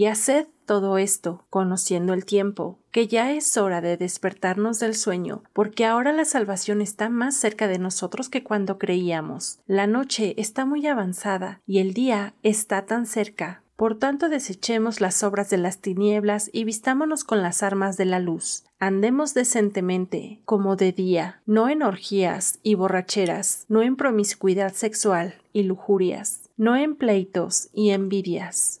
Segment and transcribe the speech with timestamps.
[0.00, 5.42] Y haced todo esto, conociendo el tiempo, que ya es hora de despertarnos del sueño,
[5.52, 9.58] porque ahora la salvación está más cerca de nosotros que cuando creíamos.
[9.66, 13.62] La noche está muy avanzada y el día está tan cerca.
[13.76, 18.20] Por tanto, desechemos las obras de las tinieblas y vistámonos con las armas de la
[18.20, 18.64] luz.
[18.78, 25.64] Andemos decentemente, como de día, no en orgías y borracheras, no en promiscuidad sexual y
[25.64, 28.80] lujurias, no en pleitos y envidias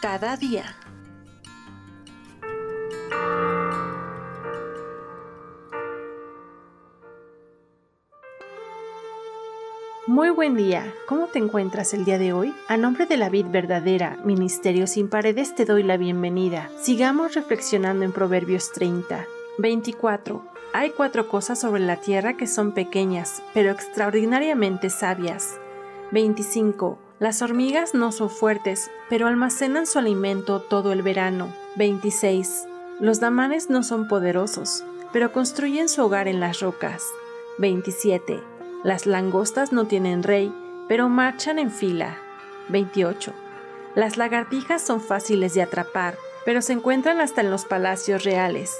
[0.00, 0.76] cada día.
[10.06, 12.54] Muy buen día, ¿cómo te encuentras el día de hoy?
[12.68, 16.70] A nombre de la vid verdadera, Ministerio sin paredes, te doy la bienvenida.
[16.80, 19.26] Sigamos reflexionando en Proverbios 30.
[19.58, 20.44] 24.
[20.72, 25.58] Hay cuatro cosas sobre la tierra que son pequeñas, pero extraordinariamente sabias.
[26.12, 27.07] 25.
[27.20, 31.52] Las hormigas no son fuertes, pero almacenan su alimento todo el verano.
[31.74, 32.68] 26.
[33.00, 37.02] Los damanes no son poderosos, pero construyen su hogar en las rocas.
[37.58, 38.40] 27.
[38.84, 40.54] Las langostas no tienen rey,
[40.86, 42.18] pero marchan en fila.
[42.68, 43.32] 28.
[43.96, 48.78] Las lagartijas son fáciles de atrapar, pero se encuentran hasta en los palacios reales.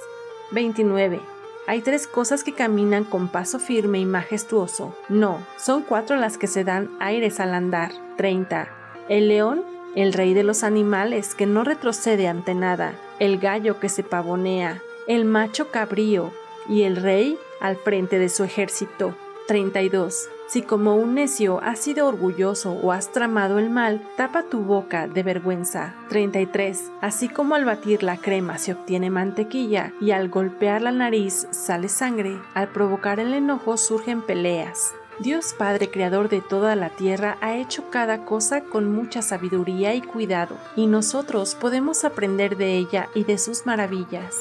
[0.53, 1.21] 29.
[1.69, 4.97] Hay tres cosas que caminan con paso firme y majestuoso.
[5.11, 7.93] No, son cuatro las que se dan aires al andar.
[8.17, 8.71] 30.
[9.11, 9.63] El león,
[9.95, 12.95] el rey de los animales que no retrocede ante nada.
[13.19, 14.81] El gallo que se pavonea.
[15.07, 16.33] El macho cabrío.
[16.71, 19.15] Y el rey al frente de su ejército.
[19.47, 20.31] 32.
[20.49, 25.07] Si como un necio has sido orgulloso o has tramado el mal, tapa tu boca
[25.07, 25.95] de vergüenza.
[26.09, 26.91] 33.
[27.03, 31.91] Así como al batir la crema se obtiene mantequilla y al golpear la nariz sale
[31.91, 34.95] sangre, al provocar el enojo surgen peleas.
[35.19, 40.01] Dios Padre Creador de toda la tierra ha hecho cada cosa con mucha sabiduría y
[40.01, 44.35] cuidado, y nosotros podemos aprender de ella y de sus maravillas.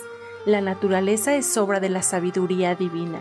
[0.46, 3.20] La naturaleza es obra de la sabiduría divina.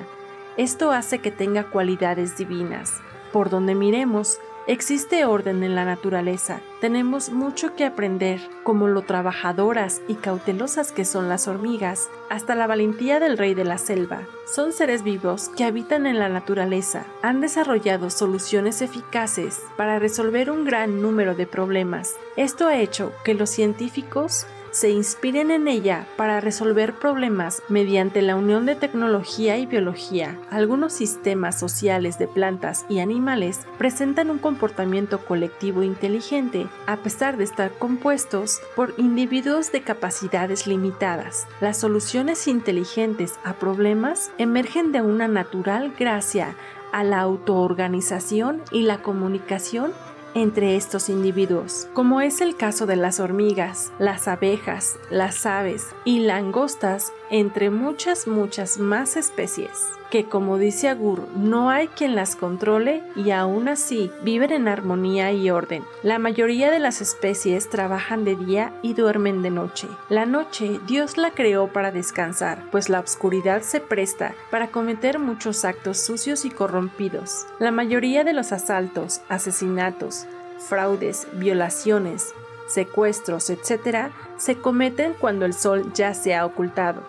[0.56, 3.00] Esto hace que tenga cualidades divinas.
[3.30, 6.60] Por donde miremos, existe orden en la naturaleza.
[6.80, 12.66] Tenemos mucho que aprender, como lo trabajadoras y cautelosas que son las hormigas, hasta la
[12.66, 14.22] valentía del rey de la selva.
[14.46, 17.04] Son seres vivos que habitan en la naturaleza.
[17.20, 22.16] Han desarrollado soluciones eficaces para resolver un gran número de problemas.
[22.36, 24.46] Esto ha hecho que los científicos
[24.76, 30.38] se inspiren en ella para resolver problemas mediante la unión de tecnología y biología.
[30.50, 37.44] Algunos sistemas sociales de plantas y animales presentan un comportamiento colectivo inteligente a pesar de
[37.44, 41.48] estar compuestos por individuos de capacidades limitadas.
[41.62, 46.54] Las soluciones inteligentes a problemas emergen de una natural gracia
[46.92, 49.92] a la autoorganización y la comunicación
[50.36, 56.18] entre estos individuos, como es el caso de las hormigas, las abejas, las aves y
[56.18, 59.70] langostas, entre muchas, muchas más especies,
[60.10, 65.32] que como dice Agur, no hay quien las controle y aún así viven en armonía
[65.32, 65.82] y orden.
[66.02, 69.88] La mayoría de las especies trabajan de día y duermen de noche.
[70.08, 75.64] La noche Dios la creó para descansar, pues la oscuridad se presta para cometer muchos
[75.64, 77.46] actos sucios y corrompidos.
[77.58, 80.25] La mayoría de los asaltos, asesinatos,
[80.58, 82.34] fraudes, violaciones,
[82.66, 87.02] secuestros, etc., se cometen cuando el sol ya se ha ocultado.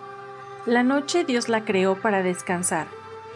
[0.66, 2.86] La noche Dios la creó para descansar,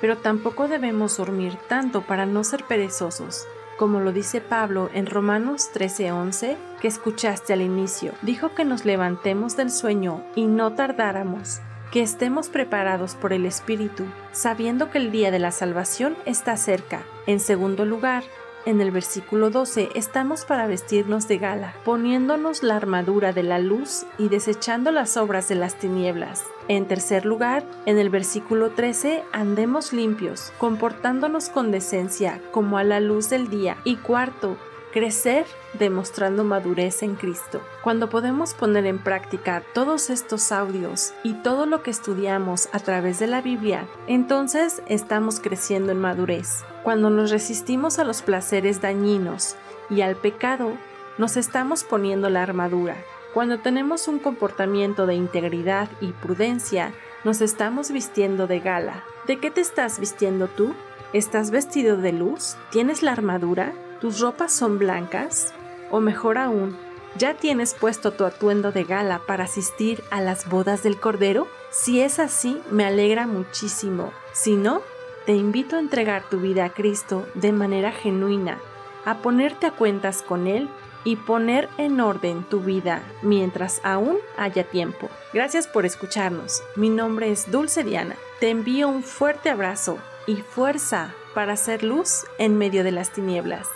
[0.00, 3.46] pero tampoco debemos dormir tanto para no ser perezosos.
[3.78, 9.56] Como lo dice Pablo en Romanos 13:11, que escuchaste al inicio, dijo que nos levantemos
[9.56, 11.60] del sueño y no tardáramos,
[11.90, 17.02] que estemos preparados por el Espíritu, sabiendo que el día de la salvación está cerca.
[17.26, 18.24] En segundo lugar,
[18.66, 24.04] en el versículo 12 estamos para vestirnos de gala, poniéndonos la armadura de la luz
[24.18, 26.44] y desechando las obras de las tinieblas.
[26.68, 33.00] En tercer lugar, en el versículo 13, andemos limpios, comportándonos con decencia como a la
[33.00, 33.76] luz del día.
[33.84, 34.56] Y cuarto,
[34.92, 35.44] crecer
[35.78, 37.60] demostrando madurez en Cristo.
[37.82, 43.18] Cuando podemos poner en práctica todos estos audios y todo lo que estudiamos a través
[43.18, 46.64] de la Biblia, entonces estamos creciendo en madurez.
[46.82, 49.56] Cuando nos resistimos a los placeres dañinos
[49.88, 50.72] y al pecado
[51.16, 52.96] nos estamos poniendo la armadura.
[53.34, 56.92] Cuando tenemos un comportamiento de integridad y prudencia,
[57.24, 59.04] nos estamos vistiendo de gala.
[59.26, 60.74] ¿De qué te estás vistiendo tú?
[61.12, 62.56] ¿Estás vestido de luz?
[62.70, 63.72] ¿Tienes la armadura?
[64.00, 65.54] ¿Tus ropas son blancas?
[65.90, 66.76] O mejor aún,
[67.16, 71.46] ¿ya tienes puesto tu atuendo de gala para asistir a las bodas del Cordero?
[71.70, 74.12] Si es así, me alegra muchísimo.
[74.32, 74.82] Si no,
[75.26, 78.58] te invito a entregar tu vida a Cristo de manera genuina,
[79.04, 80.68] a ponerte a cuentas con Él
[81.04, 85.08] y poner en orden tu vida mientras aún haya tiempo.
[85.32, 86.62] Gracias por escucharnos.
[86.76, 88.16] Mi nombre es Dulce Diana.
[88.40, 93.68] Te envío un fuerte abrazo y fuerza para hacer luz en medio de las tinieblas.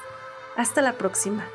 [0.57, 1.47] Hasta la próxima.